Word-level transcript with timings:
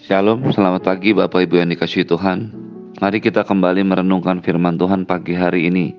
Shalom, 0.00 0.48
selamat 0.48 0.80
pagi 0.88 1.12
Bapak 1.12 1.44
Ibu 1.44 1.60
yang 1.60 1.76
dikasih 1.76 2.08
Tuhan. 2.08 2.48
Mari 3.04 3.20
kita 3.20 3.44
kembali 3.44 3.84
merenungkan 3.84 4.40
firman 4.40 4.80
Tuhan 4.80 5.04
pagi 5.04 5.36
hari 5.36 5.68
ini 5.68 5.92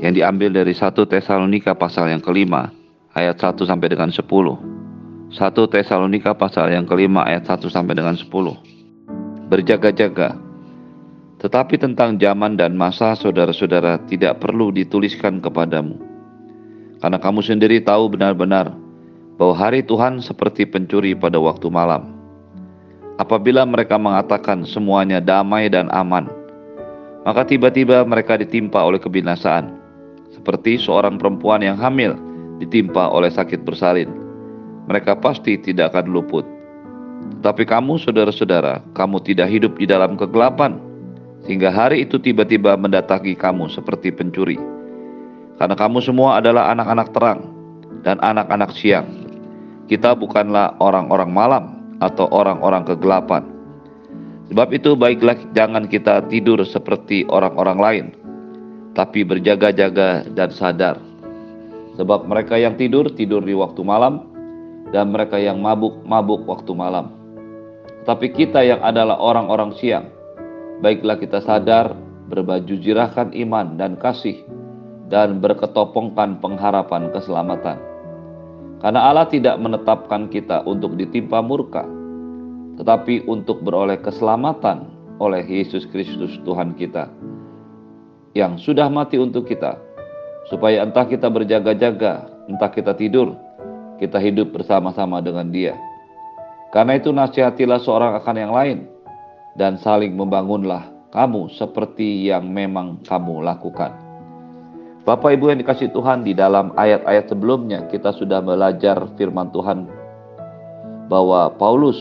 yang 0.00 0.16
diambil 0.16 0.48
dari 0.56 0.72
1 0.72 0.96
Tesalonika 0.96 1.76
pasal 1.76 2.08
yang 2.08 2.24
kelima 2.24 2.72
ayat 3.12 3.36
1 3.36 3.60
sampai 3.68 3.92
dengan 3.92 4.08
10. 4.08 4.24
1 4.24 5.36
Tesalonika 5.68 6.32
pasal 6.32 6.72
yang 6.72 6.88
kelima 6.88 7.28
ayat 7.28 7.44
1 7.44 7.68
sampai 7.68 7.92
dengan 7.92 8.16
10. 8.16 8.24
Berjaga-jaga. 9.52 10.40
Tetapi 11.36 11.76
tentang 11.76 12.16
zaman 12.16 12.56
dan 12.56 12.72
masa 12.72 13.12
saudara-saudara 13.20 14.00
tidak 14.08 14.40
perlu 14.40 14.72
dituliskan 14.72 15.44
kepadamu. 15.44 16.00
Karena 17.04 17.20
kamu 17.20 17.44
sendiri 17.44 17.84
tahu 17.84 18.16
benar-benar 18.16 18.72
bahwa 19.36 19.52
hari 19.52 19.84
Tuhan 19.84 20.24
seperti 20.24 20.64
pencuri 20.64 21.12
pada 21.12 21.36
waktu 21.36 21.68
malam 21.68 22.15
Apabila 23.16 23.64
mereka 23.64 23.96
mengatakan 23.96 24.68
semuanya 24.68 25.24
damai 25.24 25.72
dan 25.72 25.88
aman, 25.88 26.28
maka 27.24 27.48
tiba-tiba 27.48 28.04
mereka 28.04 28.36
ditimpa 28.36 28.76
oleh 28.76 29.00
kebinasaan, 29.00 29.72
seperti 30.36 30.76
seorang 30.76 31.16
perempuan 31.16 31.64
yang 31.64 31.80
hamil 31.80 32.12
ditimpa 32.60 33.08
oleh 33.08 33.32
sakit 33.32 33.64
bersalin. 33.64 34.12
Mereka 34.86 35.18
pasti 35.24 35.56
tidak 35.56 35.96
akan 35.96 36.12
luput. 36.12 36.44
Tetapi 37.40 37.64
kamu, 37.66 37.98
saudara-saudara, 38.04 38.84
kamu 38.92 39.18
tidak 39.24 39.48
hidup 39.48 39.72
di 39.80 39.88
dalam 39.88 40.14
kegelapan, 40.14 40.78
sehingga 41.48 41.72
hari 41.72 42.04
itu 42.04 42.20
tiba-tiba 42.20 42.76
mendatangi 42.76 43.32
kamu 43.32 43.72
seperti 43.72 44.12
pencuri. 44.12 44.60
Karena 45.56 45.72
kamu 45.72 46.04
semua 46.04 46.38
adalah 46.38 46.68
anak-anak 46.70 47.08
terang 47.16 47.40
dan 48.04 48.20
anak-anak 48.20 48.70
siang. 48.76 49.08
Kita 49.88 50.12
bukanlah 50.12 50.76
orang-orang 50.78 51.30
malam, 51.32 51.64
atau 52.00 52.28
orang-orang 52.28 52.84
kegelapan. 52.84 53.44
Sebab 54.52 54.68
itu 54.70 54.94
baiklah 54.94 55.36
jangan 55.56 55.90
kita 55.90 56.22
tidur 56.30 56.62
seperti 56.62 57.26
orang-orang 57.26 57.78
lain, 57.78 58.06
tapi 58.94 59.26
berjaga-jaga 59.26 60.28
dan 60.32 60.50
sadar. 60.54 60.96
Sebab 61.98 62.28
mereka 62.28 62.54
yang 62.60 62.78
tidur, 62.78 63.10
tidur 63.10 63.42
di 63.42 63.56
waktu 63.56 63.82
malam, 63.82 64.28
dan 64.94 65.10
mereka 65.10 65.40
yang 65.40 65.58
mabuk, 65.58 66.04
mabuk 66.06 66.46
waktu 66.46 66.70
malam. 66.76 67.10
Tapi 68.06 68.30
kita 68.30 68.62
yang 68.62 68.78
adalah 68.86 69.18
orang-orang 69.18 69.74
siang, 69.82 70.06
baiklah 70.78 71.18
kita 71.18 71.42
sadar, 71.42 71.96
berbaju 72.30 72.74
jirahkan 72.78 73.34
iman 73.34 73.74
dan 73.74 73.98
kasih, 73.98 74.46
dan 75.10 75.42
berketopongkan 75.42 76.38
pengharapan 76.38 77.10
keselamatan 77.10 77.95
karena 78.84 79.08
Allah 79.08 79.26
tidak 79.28 79.56
menetapkan 79.56 80.28
kita 80.28 80.64
untuk 80.68 80.94
ditimpa 81.00 81.40
murka, 81.40 81.84
tetapi 82.76 83.24
untuk 83.24 83.64
beroleh 83.64 83.96
keselamatan 84.00 84.92
oleh 85.16 85.40
Yesus 85.48 85.88
Kristus 85.88 86.36
Tuhan 86.44 86.76
kita 86.76 87.08
yang 88.36 88.60
sudah 88.60 88.92
mati 88.92 89.16
untuk 89.16 89.48
kita, 89.48 89.80
supaya 90.52 90.84
entah 90.84 91.08
kita 91.08 91.32
berjaga-jaga, 91.32 92.28
entah 92.52 92.68
kita 92.68 92.92
tidur, 92.92 93.32
kita 93.96 94.20
hidup 94.20 94.52
bersama-sama 94.52 95.24
dengan 95.24 95.48
Dia. 95.48 95.72
Karena 96.68 97.00
itu 97.00 97.16
nasihatilah 97.16 97.80
seorang 97.80 98.12
akan 98.20 98.36
yang 98.36 98.52
lain 98.52 98.78
dan 99.56 99.80
saling 99.80 100.12
membangunlah 100.12 100.84
kamu 101.16 101.48
seperti 101.56 102.28
yang 102.28 102.52
memang 102.52 103.00
kamu 103.08 103.40
lakukan. 103.40 104.05
Bapak 105.06 105.38
Ibu 105.38 105.54
yang 105.54 105.62
dikasih 105.62 105.94
Tuhan 105.94 106.26
di 106.26 106.34
dalam 106.34 106.74
ayat-ayat 106.74 107.30
sebelumnya 107.30 107.86
kita 107.86 108.10
sudah 108.10 108.42
belajar 108.42 109.06
firman 109.14 109.54
Tuhan 109.54 109.86
bahwa 111.06 111.54
Paulus 111.54 111.94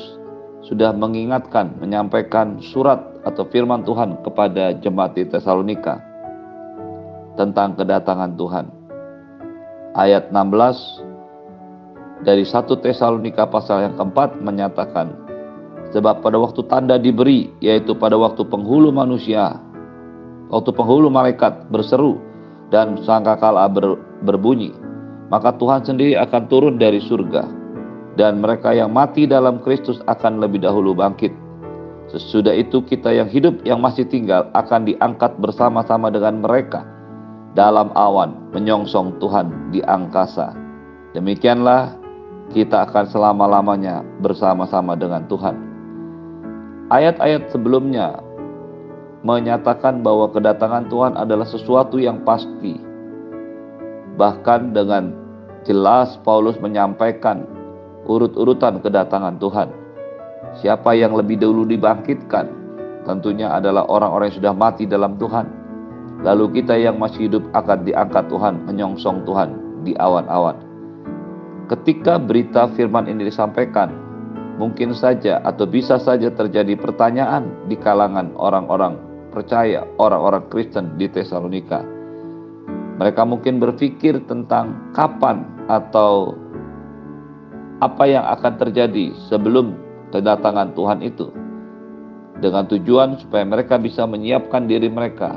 sudah 0.66 0.90
mengingatkan, 0.90 1.78
menyampaikan 1.78 2.58
surat 2.74 2.98
atau 3.22 3.46
firman 3.54 3.86
Tuhan 3.86 4.26
kepada 4.26 4.74
jemaat 4.82 5.14
di 5.14 5.22
Tesalonika 5.30 6.02
tentang 7.38 7.78
kedatangan 7.78 8.34
Tuhan. 8.34 8.74
Ayat 9.94 10.34
16 10.34 12.26
dari 12.26 12.42
1 12.42 12.66
Tesalonika 12.82 13.46
pasal 13.46 13.86
yang 13.86 14.02
keempat 14.02 14.42
menyatakan 14.42 15.14
sebab 15.94 16.26
pada 16.26 16.42
waktu 16.42 16.66
tanda 16.66 16.98
diberi 16.98 17.54
yaitu 17.62 17.94
pada 17.94 18.18
waktu 18.18 18.42
penghulu 18.50 18.90
manusia 18.90 19.62
waktu 20.50 20.74
penghulu 20.74 21.14
malaikat 21.14 21.70
berseru 21.70 22.25
dan 22.76 23.00
sangkakala 23.08 23.72
ber, 23.72 23.96
berbunyi, 24.28 24.76
maka 25.32 25.56
Tuhan 25.56 25.88
sendiri 25.88 26.20
akan 26.20 26.52
turun 26.52 26.76
dari 26.76 27.00
surga 27.00 27.48
dan 28.20 28.44
mereka 28.44 28.76
yang 28.76 28.92
mati 28.92 29.24
dalam 29.24 29.64
Kristus 29.64 30.04
akan 30.12 30.44
lebih 30.44 30.60
dahulu 30.60 30.92
bangkit. 30.92 31.32
Sesudah 32.12 32.52
itu 32.52 32.84
kita 32.84 33.16
yang 33.16 33.32
hidup 33.32 33.64
yang 33.64 33.80
masih 33.80 34.04
tinggal 34.04 34.52
akan 34.52 34.84
diangkat 34.84 35.40
bersama-sama 35.40 36.12
dengan 36.12 36.44
mereka 36.44 36.84
dalam 37.56 37.96
awan 37.96 38.36
menyongsong 38.52 39.16
Tuhan 39.24 39.72
di 39.72 39.80
angkasa. 39.88 40.52
Demikianlah 41.16 41.96
kita 42.52 42.92
akan 42.92 43.08
selama-lamanya 43.08 44.04
bersama-sama 44.20 45.00
dengan 45.00 45.24
Tuhan. 45.32 45.56
Ayat-ayat 46.92 47.50
sebelumnya 47.50 48.20
menyatakan 49.26 50.06
bahwa 50.06 50.30
kedatangan 50.30 50.86
Tuhan 50.86 51.18
adalah 51.18 51.50
sesuatu 51.50 51.98
yang 51.98 52.22
pasti. 52.22 52.78
Bahkan 54.22 54.78
dengan 54.78 55.10
jelas 55.66 56.14
Paulus 56.22 56.62
menyampaikan 56.62 57.42
urut-urutan 58.06 58.86
kedatangan 58.86 59.42
Tuhan. 59.42 59.74
Siapa 60.62 60.94
yang 60.94 61.18
lebih 61.18 61.42
dulu 61.42 61.66
dibangkitkan 61.66 62.48
tentunya 63.10 63.50
adalah 63.50 63.90
orang-orang 63.90 64.30
yang 64.30 64.38
sudah 64.46 64.54
mati 64.54 64.86
dalam 64.86 65.18
Tuhan. 65.18 65.50
Lalu 66.22 66.62
kita 66.62 66.78
yang 66.78 67.02
masih 67.02 67.28
hidup 67.28 67.44
akan 67.58 67.82
diangkat 67.82 68.30
Tuhan, 68.30 68.62
menyongsong 68.70 69.26
Tuhan 69.26 69.50
di 69.84 69.98
awan-awan. 69.98 70.56
Ketika 71.66 72.22
berita 72.22 72.70
firman 72.78 73.10
ini 73.10 73.26
disampaikan, 73.26 73.90
mungkin 74.62 74.94
saja 74.94 75.42
atau 75.42 75.66
bisa 75.66 75.98
saja 75.98 76.30
terjadi 76.30 76.78
pertanyaan 76.78 77.50
di 77.66 77.74
kalangan 77.76 78.32
orang-orang 78.38 79.15
percaya 79.36 79.84
orang-orang 80.00 80.48
Kristen 80.48 80.96
di 80.96 81.12
Tesalonika. 81.12 81.84
Mereka 82.96 83.28
mungkin 83.28 83.60
berpikir 83.60 84.24
tentang 84.24 84.96
kapan 84.96 85.44
atau 85.68 86.40
apa 87.84 88.08
yang 88.08 88.24
akan 88.24 88.56
terjadi 88.56 89.12
sebelum 89.28 89.76
kedatangan 90.16 90.72
Tuhan 90.72 91.04
itu. 91.04 91.28
Dengan 92.40 92.64
tujuan 92.72 93.20
supaya 93.20 93.44
mereka 93.44 93.76
bisa 93.76 94.08
menyiapkan 94.08 94.72
diri 94.72 94.88
mereka. 94.88 95.36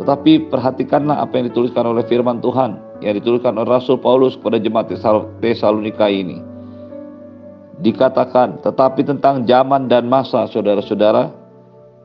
Tetapi 0.00 0.48
perhatikanlah 0.48 1.20
apa 1.20 1.36
yang 1.36 1.52
dituliskan 1.52 1.84
oleh 1.84 2.08
firman 2.08 2.40
Tuhan 2.40 2.80
yang 3.04 3.12
dituliskan 3.20 3.52
oleh 3.60 3.68
Rasul 3.68 4.00
Paulus 4.00 4.40
kepada 4.40 4.56
jemaat 4.56 4.88
Tesalonika 4.88 6.08
ini. 6.08 6.40
Dikatakan, 7.82 8.62
tetapi 8.62 9.02
tentang 9.04 9.42
zaman 9.44 9.90
dan 9.90 10.06
masa 10.06 10.46
saudara-saudara, 10.48 11.41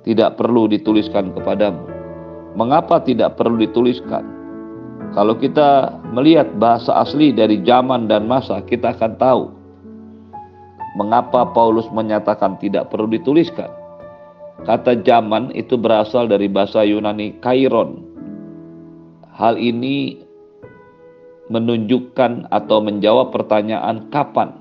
tidak 0.08 0.40
perlu 0.40 0.72
dituliskan 0.72 1.36
kepadamu. 1.36 1.84
Mengapa 2.56 3.04
tidak 3.04 3.36
perlu 3.36 3.60
dituliskan? 3.60 4.24
Kalau 5.12 5.36
kita 5.36 6.00
melihat 6.16 6.48
bahasa 6.56 6.96
asli 7.04 7.36
dari 7.36 7.60
zaman 7.68 8.08
dan 8.08 8.24
masa, 8.24 8.64
kita 8.64 8.96
akan 8.96 9.14
tahu 9.20 9.44
mengapa 10.96 11.44
Paulus 11.52 11.86
menyatakan 11.92 12.56
tidak 12.64 12.88
perlu 12.88 13.12
dituliskan. 13.12 13.68
Kata 14.64 14.98
zaman 15.04 15.52
itu 15.54 15.76
berasal 15.76 16.32
dari 16.32 16.48
bahasa 16.48 16.88
Yunani 16.88 17.38
kairon. 17.44 18.08
Hal 19.38 19.60
ini 19.60 20.24
menunjukkan 21.52 22.50
atau 22.50 22.82
menjawab 22.82 23.36
pertanyaan 23.36 24.10
kapan. 24.10 24.56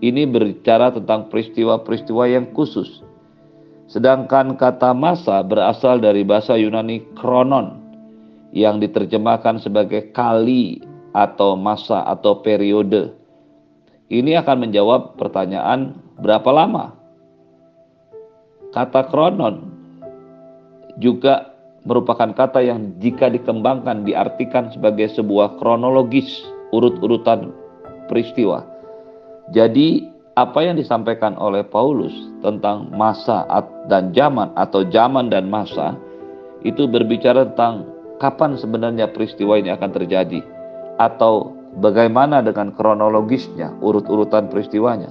Ini 0.00 0.24
berbicara 0.30 0.94
tentang 0.94 1.28
peristiwa-peristiwa 1.28 2.24
yang 2.32 2.48
khusus 2.56 3.05
Sedangkan 3.86 4.58
kata 4.58 4.90
masa 4.90 5.46
berasal 5.46 6.02
dari 6.02 6.26
bahasa 6.26 6.58
Yunani 6.58 7.06
kronon 7.14 7.78
yang 8.50 8.82
diterjemahkan 8.82 9.62
sebagai 9.62 10.10
kali 10.10 10.82
atau 11.14 11.54
masa 11.54 12.02
atau 12.02 12.42
periode. 12.42 13.14
Ini 14.10 14.42
akan 14.42 14.66
menjawab 14.66 15.14
pertanyaan 15.18 15.98
berapa 16.18 16.50
lama. 16.50 16.94
Kata 18.74 19.06
kronon 19.06 19.70
juga 20.98 21.54
merupakan 21.86 22.34
kata 22.34 22.66
yang 22.66 22.98
jika 22.98 23.30
dikembangkan 23.30 24.02
diartikan 24.02 24.74
sebagai 24.74 25.06
sebuah 25.14 25.62
kronologis 25.62 26.42
urut-urutan 26.74 27.54
peristiwa. 28.10 28.66
Jadi 29.54 30.15
apa 30.36 30.60
yang 30.60 30.76
disampaikan 30.76 31.32
oleh 31.40 31.64
Paulus 31.64 32.12
tentang 32.44 32.92
masa 32.92 33.48
dan 33.88 34.12
zaman 34.12 34.52
atau 34.52 34.84
zaman 34.92 35.32
dan 35.32 35.48
masa 35.48 35.96
itu 36.60 36.84
berbicara 36.84 37.48
tentang 37.52 37.88
kapan 38.20 38.52
sebenarnya 38.60 39.08
peristiwa 39.16 39.56
ini 39.56 39.72
akan 39.72 39.90
terjadi 39.96 40.44
atau 41.00 41.56
bagaimana 41.80 42.44
dengan 42.44 42.68
kronologisnya 42.76 43.80
urut-urutan 43.80 44.52
peristiwanya. 44.52 45.08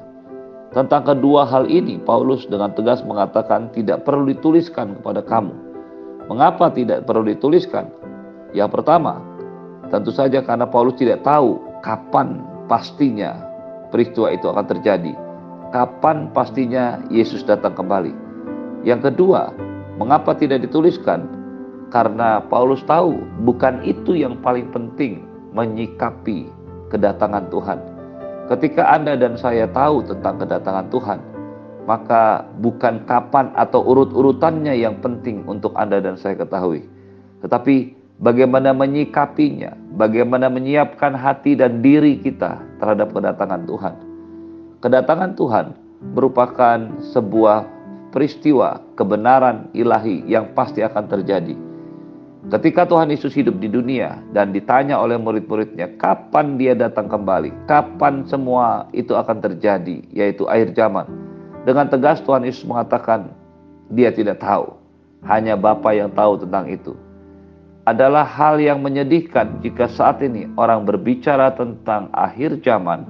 Tentang 0.74 1.08
kedua 1.08 1.48
hal 1.48 1.72
ini, 1.72 1.98
Paulus 2.04 2.46
dengan 2.52 2.76
tegas 2.76 3.02
mengatakan 3.02 3.72
tidak 3.72 4.04
perlu 4.04 4.28
dituliskan 4.28 5.00
kepada 5.00 5.24
kamu. 5.24 5.56
Mengapa 6.28 6.68
tidak 6.70 7.08
perlu 7.08 7.26
dituliskan? 7.32 7.88
Yang 8.52 8.82
pertama, 8.82 9.24
tentu 9.88 10.12
saja 10.12 10.44
karena 10.44 10.68
Paulus 10.68 11.00
tidak 11.00 11.24
tahu 11.24 11.64
kapan 11.80 12.44
pastinya 12.68 13.55
peristiwa 13.90 14.32
itu 14.34 14.46
akan 14.48 14.66
terjadi. 14.66 15.14
Kapan 15.74 16.32
pastinya 16.32 17.02
Yesus 17.12 17.44
datang 17.44 17.76
kembali. 17.76 18.14
Yang 18.86 19.12
kedua, 19.12 19.52
mengapa 19.98 20.38
tidak 20.38 20.64
dituliskan? 20.64 21.26
Karena 21.90 22.42
Paulus 22.46 22.82
tahu 22.86 23.18
bukan 23.46 23.82
itu 23.86 24.18
yang 24.18 24.40
paling 24.42 24.70
penting 24.74 25.26
menyikapi 25.54 26.50
kedatangan 26.92 27.48
Tuhan 27.50 27.96
Ketika 28.46 28.86
Anda 28.94 29.18
dan 29.18 29.42
saya 29.42 29.66
tahu 29.66 30.06
tentang 30.06 30.38
kedatangan 30.38 30.94
Tuhan, 30.94 31.18
maka 31.90 32.46
bukan 32.62 33.02
kapan 33.10 33.50
atau 33.58 33.82
urut-urutannya 33.82 34.78
yang 34.78 35.02
penting 35.02 35.42
untuk 35.50 35.74
Anda 35.74 35.98
dan 35.98 36.14
saya 36.14 36.38
ketahui, 36.38 36.86
tetapi 37.42 37.98
bagaimana 38.22 38.72
menyikapinya, 38.72 39.76
bagaimana 39.96 40.52
menyiapkan 40.52 41.16
hati 41.16 41.56
dan 41.56 41.80
diri 41.80 42.20
kita 42.20 42.60
terhadap 42.80 43.12
kedatangan 43.12 43.64
Tuhan. 43.68 43.94
Kedatangan 44.84 45.32
Tuhan 45.36 45.66
merupakan 46.14 46.80
sebuah 47.16 47.66
peristiwa 48.14 48.84
kebenaran 48.96 49.72
ilahi 49.74 50.24
yang 50.30 50.54
pasti 50.54 50.86
akan 50.86 51.06
terjadi 51.10 51.56
Ketika 52.46 52.86
Tuhan 52.86 53.10
Yesus 53.10 53.34
hidup 53.34 53.58
di 53.58 53.66
dunia 53.66 54.22
dan 54.30 54.54
ditanya 54.54 55.02
oleh 55.02 55.18
murid-muridnya, 55.18 55.98
kapan 55.98 56.62
dia 56.62 56.78
datang 56.78 57.10
kembali? 57.10 57.50
Kapan 57.66 58.22
semua 58.30 58.86
itu 58.94 59.18
akan 59.18 59.42
terjadi, 59.42 60.06
yaitu 60.14 60.46
akhir 60.46 60.78
zaman? 60.78 61.10
Dengan 61.66 61.90
tegas 61.90 62.22
Tuhan 62.22 62.46
Yesus 62.46 62.62
mengatakan, 62.70 63.34
dia 63.90 64.14
tidak 64.14 64.46
tahu. 64.46 64.78
Hanya 65.26 65.58
Bapa 65.58 65.90
yang 65.98 66.14
tahu 66.14 66.46
tentang 66.46 66.70
itu. 66.70 66.94
Adalah 67.86 68.26
hal 68.26 68.58
yang 68.58 68.82
menyedihkan 68.82 69.62
jika 69.62 69.86
saat 69.86 70.18
ini 70.26 70.50
orang 70.58 70.90
berbicara 70.90 71.54
tentang 71.54 72.10
akhir 72.18 72.66
zaman, 72.66 73.06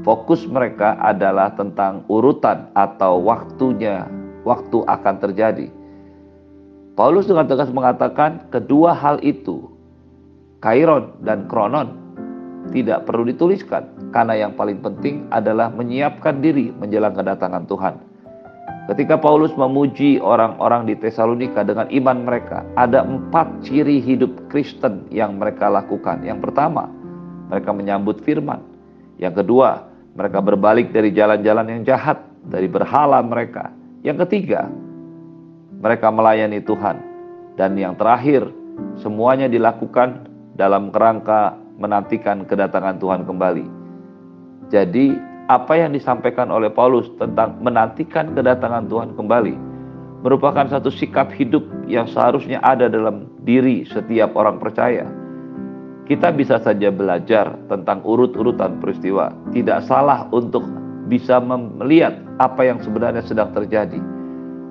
fokus 0.00 0.48
mereka 0.48 0.96
adalah 0.96 1.52
tentang 1.52 2.08
urutan 2.08 2.72
atau 2.72 3.20
waktunya, 3.20 4.08
waktu 4.48 4.80
akan 4.88 5.16
terjadi 5.20 5.68
Paulus 6.94 7.26
dengan 7.26 7.50
tegas 7.50 7.74
mengatakan 7.74 8.46
kedua 8.54 8.94
hal 8.94 9.18
itu, 9.26 9.66
kairon 10.62 11.10
dan 11.26 11.50
kronon, 11.50 11.90
tidak 12.70 13.02
perlu 13.02 13.26
dituliskan 13.26 13.90
karena 14.14 14.46
yang 14.46 14.54
paling 14.54 14.78
penting 14.78 15.26
adalah 15.34 15.74
menyiapkan 15.74 16.38
diri 16.38 16.70
menjelang 16.70 17.18
kedatangan 17.18 17.66
Tuhan. 17.66 17.94
Ketika 18.84 19.16
Paulus 19.16 19.56
memuji 19.56 20.20
orang-orang 20.20 20.84
di 20.84 20.92
Tesalonika 21.00 21.64
dengan 21.64 21.88
iman 21.88 22.28
mereka, 22.28 22.68
ada 22.76 23.00
empat 23.00 23.64
ciri 23.64 23.96
hidup 23.96 24.52
Kristen 24.52 25.08
yang 25.08 25.40
mereka 25.40 25.72
lakukan. 25.72 26.20
Yang 26.20 26.44
pertama, 26.44 26.92
mereka 27.48 27.72
menyambut 27.72 28.20
firman. 28.28 28.60
Yang 29.16 29.40
kedua, 29.40 29.88
mereka 30.12 30.44
berbalik 30.44 30.92
dari 30.92 31.16
jalan-jalan 31.16 31.66
yang 31.72 31.82
jahat, 31.88 32.20
dari 32.44 32.68
berhala 32.68 33.24
mereka. 33.24 33.72
Yang 34.04 34.28
ketiga, 34.28 34.68
mereka 35.80 36.12
melayani 36.12 36.60
Tuhan. 36.60 37.00
Dan 37.56 37.80
yang 37.80 37.96
terakhir, 37.96 38.44
semuanya 39.00 39.48
dilakukan 39.48 40.28
dalam 40.60 40.92
kerangka 40.92 41.56
menantikan 41.80 42.44
kedatangan 42.44 43.00
Tuhan 43.00 43.24
kembali. 43.24 43.66
Jadi, 44.68 45.33
apa 45.52 45.76
yang 45.76 45.92
disampaikan 45.92 46.48
oleh 46.48 46.72
Paulus 46.72 47.10
tentang 47.20 47.60
menantikan 47.60 48.32
kedatangan 48.32 48.88
Tuhan 48.88 49.12
kembali 49.16 49.54
merupakan 50.24 50.64
satu 50.72 50.88
sikap 50.88 51.28
hidup 51.36 51.64
yang 51.84 52.08
seharusnya 52.08 52.56
ada 52.64 52.88
dalam 52.88 53.28
diri 53.44 53.84
setiap 53.84 54.32
orang 54.40 54.56
percaya. 54.56 55.04
Kita 56.08 56.32
bisa 56.32 56.60
saja 56.60 56.88
belajar 56.92 57.56
tentang 57.68 58.04
urut-urutan 58.04 58.80
peristiwa, 58.80 59.32
tidak 59.52 59.84
salah 59.88 60.28
untuk 60.32 60.64
bisa 61.08 61.40
melihat 61.40 62.16
apa 62.40 62.64
yang 62.64 62.80
sebenarnya 62.80 63.24
sedang 63.24 63.52
terjadi 63.52 64.00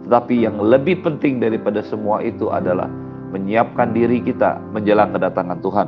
tetapi 0.04 0.44
yang 0.44 0.60
lebih 0.60 1.00
penting 1.02 1.40
daripada 1.40 1.80
semua 1.88 2.20
itu 2.20 2.52
adalah 2.52 2.92
menyiapkan 3.32 3.96
diri 3.96 4.22
kita 4.22 4.60
menjelang 4.76 5.16
kedatangan 5.16 5.58
Tuhan. 5.64 5.88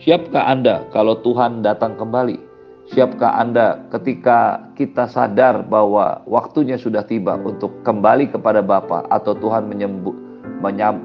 Siapkah 0.00 0.48
Anda 0.48 0.88
kalau 0.90 1.20
Tuhan 1.20 1.60
datang 1.60 1.94
kembali? 2.00 2.49
Siapkah 2.90 3.38
Anda 3.38 3.86
ketika 3.94 4.66
kita 4.74 5.06
sadar 5.06 5.62
bahwa 5.62 6.26
waktunya 6.26 6.74
sudah 6.74 7.06
tiba 7.06 7.38
untuk 7.38 7.70
kembali 7.86 8.34
kepada 8.34 8.66
Bapa 8.66 9.06
atau 9.14 9.30
Tuhan 9.38 9.70
menyembut, 9.70 10.18
menyam, 10.58 10.98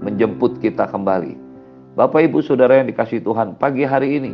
menjemput 0.00 0.56
kita 0.64 0.88
kembali? 0.88 1.36
Bapak 1.92 2.32
Ibu 2.32 2.40
Saudara 2.40 2.80
yang 2.80 2.88
dikasih 2.88 3.20
Tuhan, 3.20 3.52
pagi 3.60 3.84
hari 3.84 4.16
ini 4.16 4.32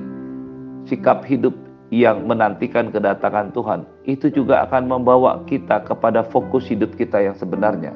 sikap 0.86 1.26
hidup 1.26 1.58
yang 1.90 2.22
menantikan 2.22 2.94
kedatangan 2.94 3.50
Tuhan, 3.50 3.82
itu 4.06 4.30
juga 4.30 4.62
akan 4.70 4.86
membawa 4.86 5.42
kita 5.50 5.82
kepada 5.82 6.22
fokus 6.22 6.70
hidup 6.70 6.94
kita 6.94 7.18
yang 7.18 7.34
sebenarnya. 7.34 7.90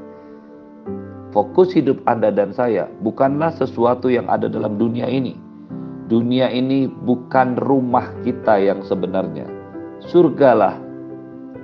Fokus 1.31 1.71
hidup 1.79 2.03
Anda 2.11 2.35
dan 2.35 2.51
saya 2.51 2.91
bukanlah 3.07 3.55
sesuatu 3.55 4.11
yang 4.11 4.27
ada 4.27 4.51
dalam 4.51 4.75
dunia 4.75 5.07
ini. 5.07 5.46
Dunia 6.07 6.51
ini 6.55 6.87
bukan 6.87 7.59
rumah 7.59 8.11
kita 8.23 8.63
yang 8.63 8.83
sebenarnya. 8.87 9.47
Surgalah, 10.07 10.79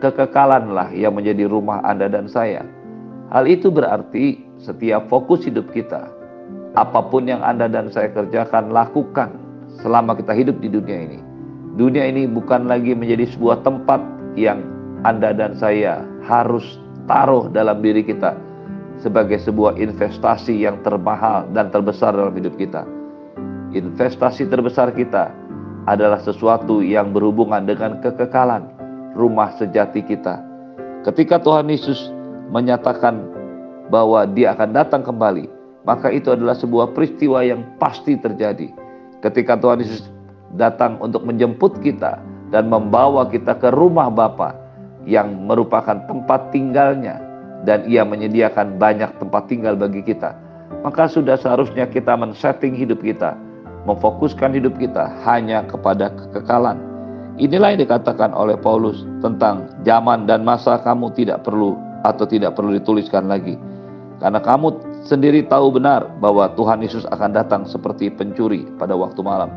kekekalanlah 0.03 0.91
yang 0.94 1.15
menjadi 1.15 1.47
rumah 1.47 1.79
Anda 1.87 2.11
dan 2.11 2.27
saya. 2.27 2.67
Hal 3.31 3.47
itu 3.47 3.71
berarti 3.71 4.43
setiap 4.59 5.06
fokus 5.06 5.47
hidup 5.47 5.71
kita, 5.71 6.11
apa 6.75 7.00
pun 7.06 7.31
yang 7.31 7.41
Anda 7.41 7.71
dan 7.71 7.89
saya 7.94 8.11
kerjakan, 8.11 8.75
lakukan 8.75 9.31
selama 9.79 10.19
kita 10.19 10.35
hidup 10.35 10.59
di 10.61 10.69
dunia 10.69 10.99
ini 11.06 11.33
Dunia 11.73 12.05
ini 12.05 12.29
bukan 12.29 12.69
lagi 12.69 12.93
menjadi 12.93 13.33
sebuah 13.33 13.65
tempat 13.65 13.97
yang 14.37 14.61
Anda 15.09 15.33
dan 15.33 15.56
saya 15.56 16.05
harus 16.21 16.77
taruh 17.09 17.49
dalam 17.49 17.81
diri 17.81 18.05
kita 18.05 18.37
sebagai 19.00 19.41
sebuah 19.41 19.81
investasi 19.81 20.53
yang 20.53 20.85
termahal 20.85 21.49
dan 21.56 21.73
terbesar 21.73 22.12
dalam 22.12 22.37
hidup 22.37 22.61
kita. 22.61 22.85
Investasi 23.73 24.53
terbesar 24.53 24.93
kita 24.93 25.33
adalah 25.89 26.21
sesuatu 26.21 26.85
yang 26.85 27.17
berhubungan 27.17 27.65
dengan 27.65 28.05
kekekalan 28.05 28.69
rumah 29.17 29.49
sejati 29.57 30.05
kita. 30.05 30.45
Ketika 31.09 31.41
Tuhan 31.41 31.73
Yesus 31.73 32.13
menyatakan 32.53 33.25
bahwa 33.88 34.29
Dia 34.29 34.52
akan 34.52 34.76
datang 34.76 35.00
kembali, 35.00 35.49
maka 35.88 36.12
itu 36.12 36.31
adalah 36.31 36.52
sebuah 36.52 36.93
peristiwa 36.93 37.41
yang 37.41 37.64
pasti 37.81 38.14
terjadi. 38.21 38.69
Ketika 39.25 39.57
Tuhan 39.57 39.81
Yesus 39.81 40.05
datang 40.55 41.00
untuk 41.00 41.25
menjemput 41.25 41.81
kita 41.81 42.21
dan 42.52 42.69
membawa 42.69 43.25
kita 43.33 43.57
ke 43.57 43.73
rumah 43.73 44.12
Bapa 44.12 44.52
yang 45.09 45.49
merupakan 45.49 45.97
tempat 46.07 46.52
tinggalnya 46.52 47.19
dan 47.64 47.88
ia 47.88 48.05
menyediakan 48.05 48.76
banyak 48.76 49.11
tempat 49.17 49.49
tinggal 49.49 49.75
bagi 49.81 50.05
kita. 50.05 50.37
Maka 50.85 51.09
sudah 51.09 51.41
seharusnya 51.41 51.88
kita 51.88 52.14
men-setting 52.14 52.75
hidup 52.75 53.00
kita, 53.00 53.35
memfokuskan 53.85 54.55
hidup 54.55 54.79
kita 54.79 55.11
hanya 55.27 55.67
kepada 55.67 56.11
kekekalan. 56.15 56.79
Inilah 57.41 57.75
yang 57.75 57.83
dikatakan 57.89 58.37
oleh 58.37 58.55
Paulus 58.61 59.03
tentang 59.25 59.67
zaman 59.83 60.29
dan 60.29 60.45
masa 60.45 60.79
kamu 60.85 61.11
tidak 61.17 61.43
perlu 61.43 61.75
atau 62.05 62.29
tidak 62.29 62.55
perlu 62.55 62.77
dituliskan 62.77 63.27
lagi. 63.27 63.57
Karena 64.23 64.39
kamu 64.39 64.79
sendiri 65.03 65.43
tahu 65.51 65.75
benar 65.75 66.07
bahwa 66.23 66.53
Tuhan 66.55 66.85
Yesus 66.85 67.03
akan 67.11 67.35
datang 67.35 67.62
seperti 67.67 68.12
pencuri 68.12 68.69
pada 68.79 68.95
waktu 68.95 69.19
malam. 69.25 69.51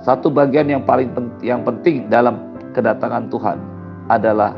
Satu 0.00 0.32
bagian 0.32 0.72
yang 0.72 0.82
paling 0.88 1.12
penting, 1.12 1.44
yang 1.44 1.60
penting 1.60 2.08
dalam 2.08 2.40
kedatangan 2.72 3.28
Tuhan 3.28 3.58
adalah 4.08 4.56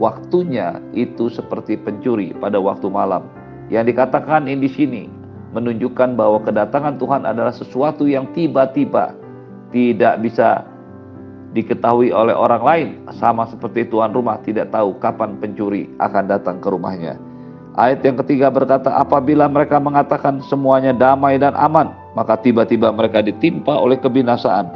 waktunya 0.00 0.80
itu 0.96 1.28
seperti 1.28 1.76
pencuri 1.76 2.32
pada 2.40 2.56
waktu 2.56 2.88
malam. 2.88 3.28
Yang 3.68 3.92
dikatakan 3.92 4.48
ini 4.48 4.64
di 4.64 4.70
sini 4.72 5.02
menunjukkan 5.52 6.16
bahwa 6.18 6.44
kedatangan 6.44 7.00
Tuhan 7.00 7.22
adalah 7.24 7.54
sesuatu 7.54 8.04
yang 8.04 8.28
tiba-tiba 8.36 9.16
tidak 9.72 10.20
bisa 10.20 10.64
diketahui 11.56 12.12
oleh 12.12 12.36
orang 12.36 12.62
lain. 12.62 12.88
Sama 13.16 13.48
seperti 13.48 13.88
tuan 13.88 14.12
rumah 14.12 14.40
tidak 14.44 14.68
tahu 14.68 14.96
kapan 15.00 15.40
pencuri 15.40 15.88
akan 16.00 16.24
datang 16.28 16.60
ke 16.60 16.68
rumahnya. 16.68 17.16
Ayat 17.78 18.02
yang 18.02 18.18
ketiga 18.26 18.50
berkata 18.50 18.90
apabila 18.90 19.46
mereka 19.46 19.78
mengatakan 19.78 20.42
semuanya 20.50 20.90
damai 20.90 21.38
dan 21.38 21.54
aman 21.54 21.94
maka 22.18 22.34
tiba-tiba 22.34 22.90
mereka 22.90 23.22
ditimpa 23.22 23.70
oleh 23.70 23.94
kebinasaan 24.02 24.66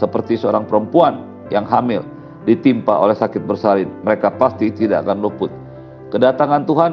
seperti 0.00 0.40
seorang 0.40 0.64
perempuan 0.64 1.20
yang 1.52 1.68
hamil 1.68 2.00
ditimpa 2.48 2.96
oleh 2.96 3.12
sakit 3.12 3.44
bersalin. 3.44 3.92
Mereka 4.08 4.40
pasti 4.40 4.72
tidak 4.72 5.04
akan 5.04 5.20
luput. 5.20 5.52
Kedatangan 6.08 6.64
Tuhan 6.64 6.92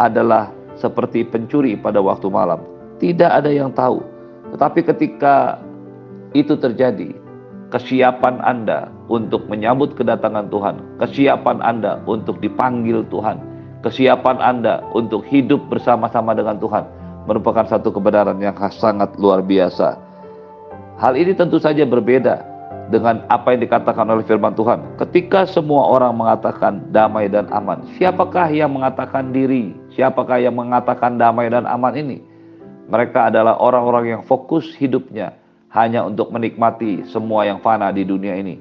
adalah 0.00 0.48
seperti 0.80 1.28
pencuri 1.28 1.76
pada 1.76 2.00
waktu 2.00 2.32
malam 2.32 2.71
tidak 3.02 3.30
ada 3.42 3.50
yang 3.50 3.74
tahu 3.74 4.00
tetapi 4.54 4.86
ketika 4.86 5.58
itu 6.32 6.54
terjadi 6.54 7.12
kesiapan 7.72 8.36
Anda 8.44 8.92
untuk 9.08 9.48
menyambut 9.48 9.96
kedatangan 9.96 10.52
Tuhan, 10.52 10.76
kesiapan 11.00 11.64
Anda 11.64 12.04
untuk 12.04 12.36
dipanggil 12.44 13.08
Tuhan, 13.08 13.40
kesiapan 13.80 14.36
Anda 14.44 14.84
untuk 14.92 15.24
hidup 15.24 15.72
bersama-sama 15.72 16.36
dengan 16.36 16.60
Tuhan 16.60 16.84
merupakan 17.24 17.64
satu 17.64 17.88
kebenaran 17.88 18.36
yang 18.44 18.54
sangat 18.76 19.16
luar 19.16 19.40
biasa. 19.40 19.96
Hal 21.00 21.16
ini 21.16 21.32
tentu 21.32 21.56
saja 21.56 21.88
berbeda 21.88 22.44
dengan 22.92 23.24
apa 23.32 23.56
yang 23.56 23.64
dikatakan 23.64 24.04
oleh 24.04 24.24
firman 24.28 24.52
Tuhan. 24.52 25.00
Ketika 25.00 25.48
semua 25.48 25.88
orang 25.88 26.12
mengatakan 26.12 26.92
damai 26.92 27.32
dan 27.32 27.48
aman, 27.48 27.88
siapakah 27.96 28.52
yang 28.52 28.76
mengatakan 28.76 29.32
diri? 29.32 29.72
Siapakah 29.96 30.44
yang 30.44 30.52
mengatakan 30.52 31.16
damai 31.16 31.48
dan 31.48 31.64
aman 31.64 31.96
ini? 31.96 32.20
Mereka 32.92 33.32
adalah 33.32 33.56
orang-orang 33.56 34.12
yang 34.12 34.22
fokus 34.28 34.76
hidupnya 34.76 35.32
hanya 35.72 36.04
untuk 36.04 36.28
menikmati 36.28 37.08
semua 37.08 37.48
yang 37.48 37.64
fana 37.64 37.88
di 37.88 38.04
dunia 38.04 38.36
ini. 38.36 38.60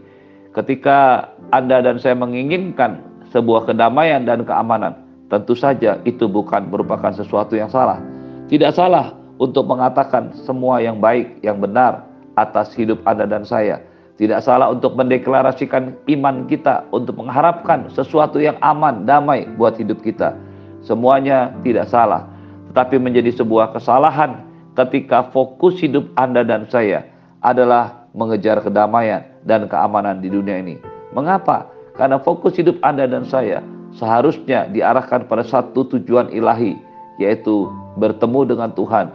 Ketika 0.56 1.28
Anda 1.52 1.84
dan 1.84 2.00
saya 2.00 2.16
menginginkan 2.16 3.04
sebuah 3.36 3.68
kedamaian 3.68 4.24
dan 4.24 4.48
keamanan, 4.48 4.96
tentu 5.28 5.52
saja 5.52 6.00
itu 6.08 6.32
bukan 6.32 6.72
merupakan 6.72 7.12
sesuatu 7.12 7.60
yang 7.60 7.68
salah. 7.68 8.00
Tidak 8.48 8.72
salah 8.72 9.12
untuk 9.36 9.68
mengatakan 9.68 10.32
semua 10.48 10.80
yang 10.80 11.04
baik, 11.04 11.44
yang 11.44 11.60
benar 11.60 12.08
atas 12.40 12.72
hidup 12.80 13.04
Anda 13.04 13.28
dan 13.28 13.44
saya 13.44 13.84
tidak 14.22 14.46
salah 14.46 14.70
untuk 14.70 14.94
mendeklarasikan 14.94 15.98
iman 16.06 16.46
kita, 16.46 16.86
untuk 16.94 17.18
mengharapkan 17.18 17.90
sesuatu 17.90 18.38
yang 18.38 18.54
aman, 18.62 19.02
damai 19.02 19.50
buat 19.58 19.74
hidup 19.82 19.98
kita. 20.06 20.38
Semuanya 20.86 21.50
tidak 21.66 21.90
salah, 21.90 22.30
tetapi 22.72 23.04
menjadi 23.04 23.36
sebuah 23.36 23.76
kesalahan 23.76 24.48
ketika 24.80 25.28
fokus 25.36 25.76
hidup 25.84 26.08
Anda 26.16 26.48
dan 26.48 26.72
saya 26.72 27.04
adalah 27.44 28.08
mengejar 28.16 28.64
kedamaian 28.64 29.28
dan 29.44 29.68
keamanan 29.68 30.24
di 30.24 30.32
dunia 30.32 30.64
ini. 30.64 30.80
Mengapa? 31.12 31.68
Karena 32.00 32.16
fokus 32.24 32.56
hidup 32.56 32.80
Anda 32.80 33.12
dan 33.12 33.28
saya 33.28 33.60
seharusnya 34.00 34.72
diarahkan 34.72 35.28
pada 35.28 35.44
satu 35.44 35.84
tujuan 35.92 36.32
ilahi, 36.32 36.80
yaitu 37.20 37.68
bertemu 38.00 38.56
dengan 38.56 38.72
Tuhan, 38.72 39.12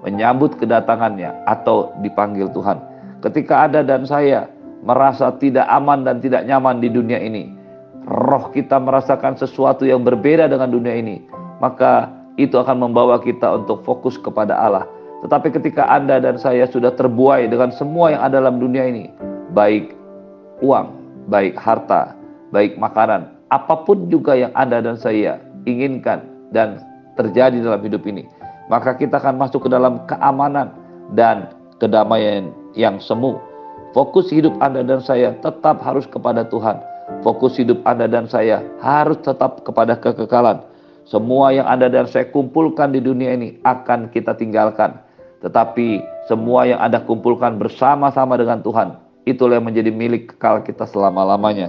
menyambut 0.00 0.56
kedatangannya, 0.56 1.44
atau 1.44 1.92
dipanggil 2.00 2.48
Tuhan. 2.56 2.80
Ketika 3.20 3.68
Anda 3.68 3.84
dan 3.84 4.08
saya 4.08 4.48
merasa 4.80 5.28
tidak 5.36 5.68
aman 5.68 6.08
dan 6.08 6.24
tidak 6.24 6.48
nyaman 6.48 6.80
di 6.80 6.88
dunia 6.88 7.20
ini, 7.20 7.52
roh 8.08 8.48
kita 8.48 8.80
merasakan 8.80 9.36
sesuatu 9.36 9.84
yang 9.84 10.00
berbeda 10.00 10.48
dengan 10.48 10.72
dunia 10.72 10.96
ini, 10.96 11.20
maka 11.60 12.23
itu 12.36 12.54
akan 12.58 12.90
membawa 12.90 13.22
kita 13.22 13.62
untuk 13.62 13.86
fokus 13.86 14.18
kepada 14.18 14.54
Allah. 14.58 14.86
Tetapi 15.24 15.54
ketika 15.56 15.88
Anda 15.88 16.20
dan 16.20 16.36
saya 16.36 16.68
sudah 16.68 16.92
terbuai 16.92 17.48
dengan 17.48 17.72
semua 17.72 18.12
yang 18.12 18.22
ada 18.22 18.44
dalam 18.44 18.60
dunia 18.60 18.84
ini, 18.84 19.08
baik 19.56 19.94
uang, 20.60 20.92
baik 21.32 21.56
harta, 21.56 22.12
baik 22.52 22.76
makanan, 22.76 23.32
apa 23.48 23.74
pun 23.88 24.10
juga 24.12 24.36
yang 24.36 24.52
Anda 24.52 24.84
dan 24.84 25.00
saya 25.00 25.40
inginkan 25.64 26.20
dan 26.52 26.82
terjadi 27.16 27.62
dalam 27.62 27.80
hidup 27.80 28.04
ini, 28.04 28.28
maka 28.68 28.92
kita 28.98 29.22
akan 29.22 29.40
masuk 29.40 29.64
ke 29.64 29.68
dalam 29.72 30.02
keamanan 30.10 30.74
dan 31.16 31.48
kedamaian 31.78 32.50
yang 32.74 32.98
semu. 32.98 33.38
Fokus 33.94 34.28
hidup 34.34 34.58
Anda 34.58 34.82
dan 34.82 34.98
saya 34.98 35.38
tetap 35.38 35.78
harus 35.80 36.04
kepada 36.10 36.42
Tuhan. 36.50 36.82
Fokus 37.22 37.54
hidup 37.56 37.78
Anda 37.86 38.10
dan 38.10 38.26
saya 38.26 38.60
harus 38.82 39.22
tetap 39.22 39.62
kepada 39.62 39.94
kekekalan. 39.94 40.60
Semua 41.04 41.52
yang 41.52 41.68
Anda 41.68 41.92
dan 41.92 42.08
saya 42.08 42.32
kumpulkan 42.32 42.96
di 42.96 43.00
dunia 43.04 43.36
ini 43.36 43.60
akan 43.60 44.08
kita 44.08 44.32
tinggalkan. 44.40 44.96
Tetapi 45.44 46.00
semua 46.24 46.64
yang 46.64 46.80
Anda 46.80 47.04
kumpulkan 47.04 47.60
bersama-sama 47.60 48.40
dengan 48.40 48.64
Tuhan, 48.64 48.96
itulah 49.28 49.60
yang 49.60 49.68
menjadi 49.68 49.92
milik 49.92 50.32
kekal 50.32 50.64
kita 50.64 50.88
selama-lamanya. 50.88 51.68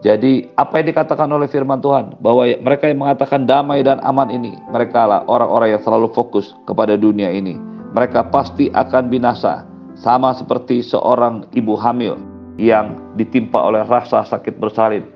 Jadi 0.00 0.48
apa 0.60 0.80
yang 0.80 0.92
dikatakan 0.92 1.28
oleh 1.32 1.48
firman 1.48 1.80
Tuhan 1.80 2.20
bahwa 2.20 2.44
mereka 2.44 2.88
yang 2.88 3.00
mengatakan 3.04 3.48
damai 3.48 3.80
dan 3.80 4.00
aman 4.04 4.28
ini 4.28 4.52
mereka 4.68 5.08
lah 5.08 5.24
orang-orang 5.28 5.76
yang 5.76 5.82
selalu 5.84 6.12
fokus 6.12 6.52
kepada 6.68 6.96
dunia 6.96 7.32
ini. 7.32 7.56
Mereka 7.96 8.28
pasti 8.28 8.68
akan 8.72 9.08
binasa 9.08 9.64
sama 9.96 10.36
seperti 10.36 10.84
seorang 10.84 11.48
ibu 11.56 11.72
hamil 11.76 12.20
yang 12.60 13.00
ditimpa 13.16 13.56
oleh 13.56 13.80
rasa 13.88 14.28
sakit 14.28 14.60
bersalin. 14.60 15.08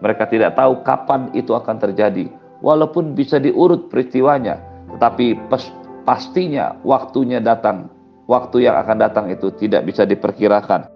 Mereka 0.00 0.28
tidak 0.32 0.56
tahu 0.56 0.80
kapan 0.80 1.28
itu 1.36 1.52
akan 1.52 1.76
terjadi. 1.76 2.41
Walaupun 2.62 3.18
bisa 3.18 3.42
diurut 3.42 3.90
peristiwanya, 3.90 4.62
tetapi 4.94 5.34
pastinya 6.06 6.78
waktunya 6.86 7.42
datang. 7.42 7.90
Waktu 8.30 8.70
yang 8.70 8.78
akan 8.78 9.02
datang 9.02 9.26
itu 9.34 9.50
tidak 9.58 9.82
bisa 9.82 10.06
diperkirakan. 10.06 10.86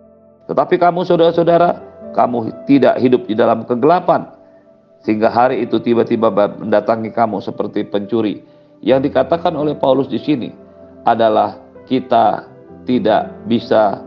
Tetapi 0.46 0.78
kamu 0.78 1.02
saudara-saudara, 1.02 1.82
kamu 2.14 2.54
tidak 2.70 3.02
hidup 3.02 3.26
di 3.26 3.34
dalam 3.34 3.66
kegelapan. 3.66 4.30
Sehingga 5.02 5.28
hari 5.28 5.66
itu 5.66 5.82
tiba-tiba 5.82 6.30
mendatangi 6.30 7.10
kamu 7.10 7.42
seperti 7.42 7.82
pencuri. 7.90 8.46
Yang 8.78 9.10
dikatakan 9.10 9.58
oleh 9.58 9.74
Paulus 9.74 10.06
di 10.06 10.22
sini 10.22 10.54
adalah 11.02 11.58
kita 11.90 12.46
tidak 12.86 13.34
bisa 13.50 14.06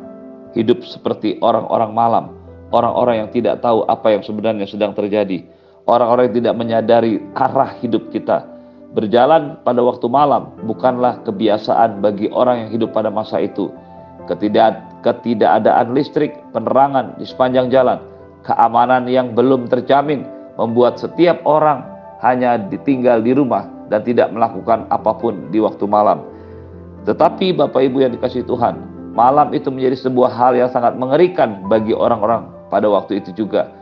hidup 0.56 0.82
seperti 0.88 1.38
orang-orang 1.44 1.92
malam, 1.92 2.26
orang-orang 2.72 3.28
yang 3.28 3.30
tidak 3.36 3.60
tahu 3.60 3.86
apa 3.86 4.16
yang 4.16 4.24
sebenarnya 4.24 4.66
sedang 4.66 4.96
terjadi, 4.96 5.44
orang-orang 5.90 6.30
yang 6.30 6.46
tidak 6.46 6.56
menyadari 6.56 7.14
arah 7.34 7.74
hidup 7.82 8.14
kita. 8.14 8.46
Berjalan 8.94 9.58
pada 9.66 9.82
waktu 9.82 10.06
malam 10.10 10.54
bukanlah 10.66 11.22
kebiasaan 11.26 12.02
bagi 12.02 12.30
orang 12.34 12.66
yang 12.66 12.70
hidup 12.78 12.90
pada 12.94 13.10
masa 13.10 13.42
itu. 13.42 13.70
Ketidak, 14.26 14.82
ketidakadaan 15.02 15.94
listrik, 15.94 16.38
penerangan 16.54 17.18
di 17.18 17.26
sepanjang 17.26 17.74
jalan, 17.74 17.98
keamanan 18.46 19.10
yang 19.10 19.34
belum 19.34 19.70
terjamin 19.70 20.26
membuat 20.58 20.98
setiap 21.02 21.42
orang 21.46 21.86
hanya 22.22 22.58
ditinggal 22.58 23.22
di 23.22 23.34
rumah 23.34 23.66
dan 23.90 24.06
tidak 24.06 24.30
melakukan 24.30 24.86
apa 24.94 25.12
pun 25.18 25.50
di 25.50 25.58
waktu 25.62 25.86
malam. 25.90 26.22
Tetapi 27.08 27.58
Bapak 27.58 27.82
Ibu 27.90 28.06
yang 28.06 28.14
dikasih 28.14 28.46
Tuhan, 28.46 28.76
malam 29.16 29.50
itu 29.56 29.72
menjadi 29.74 29.98
sebuah 30.10 30.30
hal 30.34 30.54
yang 30.58 30.70
sangat 30.70 31.00
mengerikan 31.00 31.66
bagi 31.66 31.96
orang-orang 31.96 32.50
pada 32.70 32.86
waktu 32.92 33.24
itu 33.24 33.34
juga. 33.34 33.79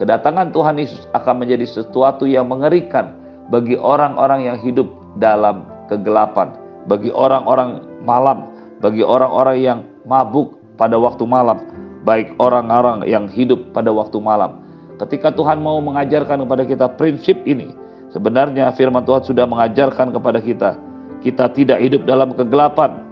Kedatangan 0.00 0.56
Tuhan 0.56 0.80
Yesus 0.80 1.04
akan 1.12 1.44
menjadi 1.44 1.68
sesuatu 1.68 2.24
yang 2.24 2.48
mengerikan 2.48 3.12
bagi 3.52 3.76
orang-orang 3.76 4.48
yang 4.48 4.56
hidup 4.64 4.88
dalam 5.20 5.68
kegelapan, 5.92 6.56
bagi 6.88 7.12
orang-orang 7.12 7.84
malam, 8.00 8.48
bagi 8.80 9.04
orang-orang 9.04 9.56
yang 9.60 9.78
mabuk 10.08 10.56
pada 10.80 10.96
waktu 10.96 11.28
malam, 11.28 11.60
baik 12.08 12.32
orang-orang 12.40 13.04
yang 13.04 13.28
hidup 13.28 13.60
pada 13.76 13.92
waktu 13.92 14.16
malam. 14.16 14.64
Ketika 14.96 15.36
Tuhan 15.36 15.60
mau 15.60 15.76
mengajarkan 15.84 16.48
kepada 16.48 16.64
kita 16.64 16.86
prinsip 16.96 17.36
ini, 17.44 17.68
sebenarnya 18.16 18.72
firman 18.72 19.04
Tuhan 19.04 19.20
sudah 19.28 19.44
mengajarkan 19.44 20.16
kepada 20.16 20.40
kita 20.40 20.90
kita 21.20 21.52
tidak 21.52 21.78
hidup 21.84 22.02
dalam 22.08 22.32
kegelapan 22.32 23.04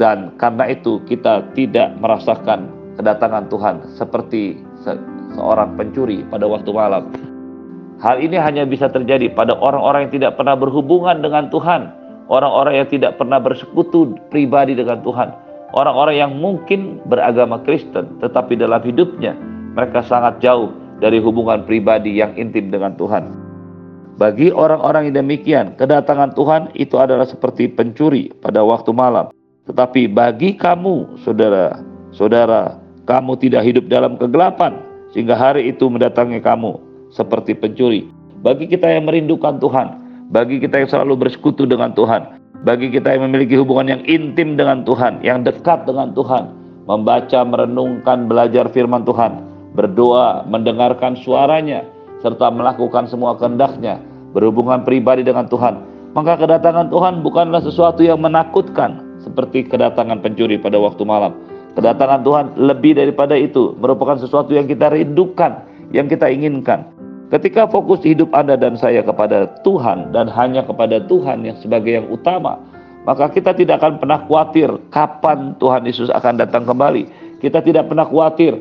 dan 0.00 0.32
karena 0.40 0.68
itu 0.72 1.00
kita 1.04 1.44
tidak 1.52 1.96
merasakan 2.00 2.68
kedatangan 2.96 3.48
Tuhan 3.52 3.76
seperti 3.96 4.60
se 4.84 4.92
seorang 5.36 5.76
pencuri 5.76 6.24
pada 6.28 6.48
waktu 6.48 6.70
malam. 6.72 7.10
Hal 7.98 8.22
ini 8.22 8.38
hanya 8.38 8.62
bisa 8.62 8.86
terjadi 8.86 9.34
pada 9.34 9.58
orang-orang 9.58 10.06
yang 10.06 10.14
tidak 10.22 10.32
pernah 10.38 10.54
berhubungan 10.54 11.18
dengan 11.18 11.50
Tuhan, 11.50 11.90
orang-orang 12.30 12.84
yang 12.84 12.88
tidak 12.88 13.18
pernah 13.18 13.42
bersekutu 13.42 14.14
pribadi 14.30 14.78
dengan 14.78 15.02
Tuhan, 15.02 15.34
orang-orang 15.74 16.14
yang 16.14 16.32
mungkin 16.38 17.02
beragama 17.10 17.58
Kristen 17.66 18.22
tetapi 18.22 18.54
dalam 18.54 18.80
hidupnya 18.86 19.34
mereka 19.74 20.06
sangat 20.06 20.38
jauh 20.38 20.70
dari 21.02 21.18
hubungan 21.18 21.66
pribadi 21.66 22.18
yang 22.22 22.34
intim 22.38 22.70
dengan 22.70 22.94
Tuhan. 22.94 23.48
Bagi 24.18 24.50
orang-orang 24.50 25.10
yang 25.10 25.22
demikian, 25.22 25.66
kedatangan 25.78 26.34
Tuhan 26.34 26.74
itu 26.74 26.98
adalah 26.98 27.22
seperti 27.22 27.70
pencuri 27.70 28.34
pada 28.42 28.66
waktu 28.66 28.90
malam. 28.90 29.30
Tetapi 29.70 30.10
bagi 30.10 30.58
kamu, 30.58 31.22
saudara, 31.22 31.78
saudara, 32.10 32.82
kamu 33.06 33.38
tidak 33.38 33.62
hidup 33.62 33.86
dalam 33.86 34.18
kegelapan, 34.18 34.74
sehingga 35.18 35.34
hari 35.34 35.74
itu 35.74 35.90
mendatangi 35.90 36.38
kamu 36.38 36.78
seperti 37.10 37.58
pencuri. 37.58 38.06
Bagi 38.38 38.70
kita 38.70 38.86
yang 38.86 39.10
merindukan 39.10 39.58
Tuhan, 39.58 39.98
bagi 40.30 40.62
kita 40.62 40.78
yang 40.78 40.86
selalu 40.86 41.26
bersekutu 41.26 41.66
dengan 41.66 41.90
Tuhan, 41.90 42.38
bagi 42.62 42.86
kita 42.94 43.18
yang 43.18 43.26
memiliki 43.26 43.58
hubungan 43.58 43.98
yang 43.98 44.02
intim 44.06 44.54
dengan 44.54 44.86
Tuhan, 44.86 45.18
yang 45.26 45.42
dekat 45.42 45.90
dengan 45.90 46.14
Tuhan, 46.14 46.54
membaca, 46.86 47.42
merenungkan, 47.42 48.30
belajar 48.30 48.70
firman 48.70 49.02
Tuhan, 49.02 49.42
berdoa, 49.74 50.46
mendengarkan 50.46 51.18
suaranya, 51.18 51.82
serta 52.22 52.54
melakukan 52.54 53.10
semua 53.10 53.34
kehendaknya, 53.42 53.98
berhubungan 54.38 54.86
pribadi 54.86 55.26
dengan 55.26 55.50
Tuhan, 55.50 55.82
maka 56.14 56.38
kedatangan 56.38 56.94
Tuhan 56.94 57.26
bukanlah 57.26 57.58
sesuatu 57.66 58.06
yang 58.06 58.22
menakutkan 58.22 59.18
seperti 59.18 59.66
kedatangan 59.66 60.22
pencuri 60.22 60.62
pada 60.62 60.78
waktu 60.78 61.02
malam. 61.02 61.34
Kedatangan 61.76 62.20
Tuhan 62.24 62.46
lebih 62.56 62.96
daripada 62.96 63.36
itu, 63.36 63.76
merupakan 63.76 64.16
sesuatu 64.16 64.54
yang 64.56 64.64
kita 64.64 64.92
rindukan, 64.92 65.64
yang 65.92 66.08
kita 66.08 66.28
inginkan. 66.28 66.88
Ketika 67.28 67.68
fokus 67.68 68.00
hidup 68.08 68.32
Anda 68.32 68.56
dan 68.56 68.80
saya 68.80 69.04
kepada 69.04 69.60
Tuhan 69.60 70.16
dan 70.16 70.32
hanya 70.32 70.64
kepada 70.64 71.04
Tuhan 71.04 71.44
yang 71.44 71.60
sebagai 71.60 72.00
yang 72.00 72.08
utama, 72.08 72.56
maka 73.04 73.28
kita 73.28 73.52
tidak 73.52 73.84
akan 73.84 74.00
pernah 74.00 74.24
khawatir 74.24 74.68
kapan 74.88 75.52
Tuhan 75.60 75.84
Yesus 75.84 76.08
akan 76.08 76.40
datang 76.40 76.64
kembali. 76.64 77.04
Kita 77.44 77.60
tidak 77.60 77.92
pernah 77.92 78.08
khawatir 78.08 78.56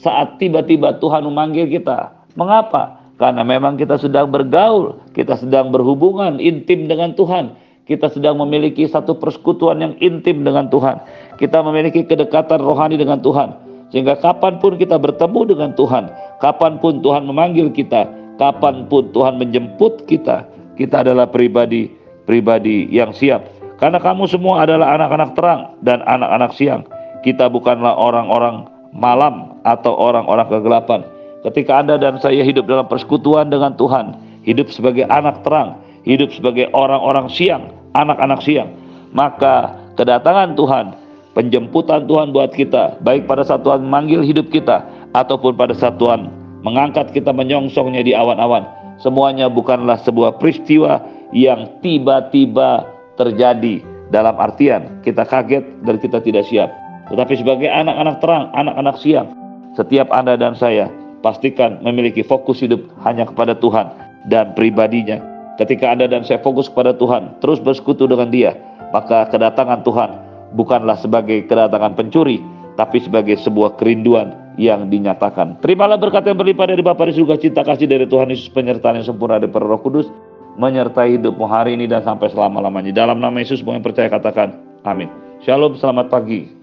saat 0.00 0.40
tiba-tiba 0.40 0.96
Tuhan 0.96 1.28
memanggil 1.28 1.68
kita. 1.68 2.12
Mengapa? 2.40 3.00
Karena 3.20 3.44
memang 3.44 3.76
kita 3.76 4.00
sedang 4.00 4.32
bergaul, 4.32 4.96
kita 5.12 5.36
sedang 5.36 5.68
berhubungan 5.68 6.40
intim 6.40 6.88
dengan 6.88 7.12
Tuhan. 7.12 7.52
Kita 7.90 8.06
sedang 8.06 8.38
memiliki 8.38 8.86
satu 8.86 9.18
persekutuan 9.18 9.82
yang 9.82 9.98
intim 9.98 10.46
dengan 10.46 10.70
Tuhan. 10.70 11.02
Kita 11.42 11.58
memiliki 11.66 12.06
kedekatan 12.06 12.62
rohani 12.62 12.94
dengan 12.94 13.18
Tuhan. 13.18 13.50
Sehingga 13.90 14.14
kapan 14.22 14.62
pun 14.62 14.78
kita 14.78 14.94
bertemu 14.94 15.50
dengan 15.50 15.70
Tuhan, 15.74 16.06
kapan 16.38 16.78
pun 16.78 17.02
Tuhan 17.02 17.26
memanggil 17.26 17.74
kita, 17.74 18.06
kapan 18.38 18.86
pun 18.86 19.10
Tuhan 19.10 19.42
menjemput 19.42 20.06
kita, 20.06 20.46
kita 20.78 21.02
adalah 21.02 21.26
pribadi 21.26 21.90
pribadi 22.22 22.86
yang 22.94 23.10
siap. 23.10 23.42
Karena 23.82 23.98
kamu 23.98 24.30
semua 24.30 24.62
adalah 24.62 24.94
anak-anak 24.94 25.30
terang 25.34 25.60
dan 25.82 26.06
anak-anak 26.06 26.54
siang. 26.54 26.86
Kita 27.26 27.50
bukanlah 27.50 27.98
orang-orang 27.98 28.70
malam 28.94 29.58
atau 29.66 29.90
orang-orang 29.98 30.46
kegelapan. 30.46 31.00
Ketika 31.42 31.82
Anda 31.82 31.98
dan 31.98 32.22
saya 32.22 32.46
hidup 32.46 32.70
dalam 32.70 32.86
persekutuan 32.86 33.50
dengan 33.50 33.74
Tuhan, 33.74 34.14
hidup 34.46 34.70
sebagai 34.70 35.10
anak 35.10 35.42
terang, 35.42 35.82
hidup 36.06 36.30
sebagai 36.30 36.70
orang-orang 36.70 37.26
siang, 37.32 37.79
anak-anak 37.96 38.40
siang, 38.44 38.70
maka 39.14 39.74
kedatangan 39.98 40.54
Tuhan, 40.54 40.86
penjemputan 41.34 42.06
Tuhan 42.06 42.34
buat 42.34 42.54
kita, 42.54 43.02
baik 43.02 43.26
pada 43.26 43.42
saat 43.46 43.62
Tuhan 43.62 43.86
memanggil 43.86 44.22
hidup 44.22 44.50
kita 44.50 44.82
ataupun 45.14 45.58
pada 45.58 45.74
saat 45.74 45.98
Tuhan 45.98 46.30
mengangkat 46.62 47.10
kita 47.16 47.32
menyongsongnya 47.32 48.04
di 48.04 48.12
awan-awan, 48.12 48.66
semuanya 49.00 49.48
bukanlah 49.48 49.98
sebuah 50.04 50.38
peristiwa 50.38 51.00
yang 51.32 51.80
tiba-tiba 51.80 52.84
terjadi 53.16 53.80
dalam 54.10 54.34
artian 54.36 55.00
kita 55.06 55.22
kaget 55.22 55.64
dan 55.86 55.96
kita 56.02 56.18
tidak 56.20 56.44
siap. 56.50 56.70
Tetapi 57.10 57.34
sebagai 57.42 57.66
anak-anak 57.66 58.22
terang, 58.22 58.44
anak-anak 58.54 58.96
siang, 59.02 59.28
setiap 59.74 60.10
Anda 60.14 60.38
dan 60.38 60.54
saya 60.54 60.90
pastikan 61.22 61.82
memiliki 61.82 62.22
fokus 62.26 62.62
hidup 62.62 62.80
hanya 63.06 63.26
kepada 63.26 63.54
Tuhan 63.58 63.86
dan 64.30 64.52
pribadinya. 64.54 65.29
Ketika 65.60 65.92
Anda 65.92 66.08
dan 66.08 66.24
saya 66.24 66.40
fokus 66.40 66.72
kepada 66.72 66.96
Tuhan, 66.96 67.36
terus 67.44 67.60
bersekutu 67.60 68.08
dengan 68.08 68.32
Dia, 68.32 68.56
maka 68.96 69.28
kedatangan 69.28 69.84
Tuhan 69.84 70.10
bukanlah 70.56 70.96
sebagai 70.96 71.44
kedatangan 71.44 72.00
pencuri, 72.00 72.40
tapi 72.80 73.04
sebagai 73.04 73.36
sebuah 73.36 73.76
kerinduan 73.76 74.56
yang 74.56 74.88
dinyatakan. 74.88 75.60
Terimalah 75.60 76.00
berkat 76.00 76.24
yang 76.24 76.40
berlimpah 76.40 76.64
dari 76.64 76.80
Bapa 76.80 77.04
di 77.04 77.12
surga, 77.12 77.36
cinta 77.36 77.60
kasih 77.60 77.84
dari 77.84 78.08
Tuhan 78.08 78.32
Yesus, 78.32 78.48
penyertaan 78.56 79.04
yang 79.04 79.06
sempurna 79.12 79.36
dari 79.36 79.52
Roh 79.52 79.80
Kudus, 79.84 80.08
menyertai 80.56 81.20
hidupmu 81.20 81.44
hari 81.44 81.76
ini 81.76 81.84
dan 81.84 82.08
sampai 82.08 82.32
selama-lamanya. 82.32 82.96
Dalam 82.96 83.20
nama 83.20 83.36
Yesus, 83.36 83.60
yang 83.60 83.84
percaya 83.84 84.08
katakan, 84.08 84.56
amin. 84.88 85.12
Shalom, 85.44 85.76
selamat 85.76 86.08
pagi. 86.08 86.59